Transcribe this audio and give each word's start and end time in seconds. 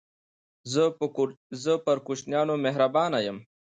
زه 1.63 1.73
پر 1.85 1.97
کوچنيانو 2.05 2.55
مهربانه 2.65 3.19
يم. 3.27 3.37